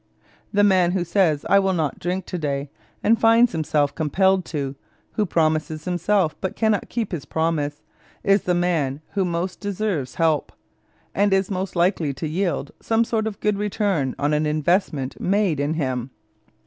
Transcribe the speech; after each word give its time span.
The 0.51 0.63
man 0.63 0.93
who 0.93 1.03
says, 1.03 1.45
"I 1.47 1.59
will 1.59 1.73
not 1.73 1.99
drink 1.99 2.25
to 2.25 2.39
day," 2.39 2.71
and 3.03 3.21
finds 3.21 3.51
himself 3.51 3.93
compelled 3.93 4.45
to; 4.45 4.73
who 5.11 5.27
promises 5.27 5.85
himself, 5.85 6.35
but 6.41 6.55
cannot 6.55 6.89
keep 6.89 7.11
his 7.11 7.23
promise, 7.25 7.83
is 8.23 8.41
the 8.41 8.55
man 8.55 9.01
who 9.11 9.23
most 9.23 9.59
deserves 9.59 10.15
help, 10.15 10.53
and 11.13 11.31
is 11.31 11.51
most 11.51 11.75
likely 11.75 12.15
to 12.15 12.27
yield 12.27 12.71
some 12.81 13.03
sort 13.03 13.27
of 13.27 13.39
good 13.41 13.59
return 13.59 14.15
on 14.17 14.33
an 14.33 14.47
investment 14.47 15.21
made 15.21 15.59
in 15.59 15.75
him. 15.75 16.09